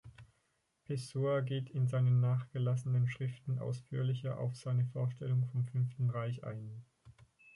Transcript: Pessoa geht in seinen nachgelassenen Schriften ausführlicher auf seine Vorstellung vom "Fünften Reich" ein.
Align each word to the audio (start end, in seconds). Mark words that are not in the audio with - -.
Pessoa 0.83 1.41
geht 1.43 1.69
in 1.69 1.85
seinen 1.87 2.21
nachgelassenen 2.21 3.07
Schriften 3.07 3.59
ausführlicher 3.59 4.39
auf 4.39 4.55
seine 4.55 4.83
Vorstellung 4.87 5.45
vom 5.45 5.67
"Fünften 5.67 6.09
Reich" 6.09 6.43
ein. 6.43 6.83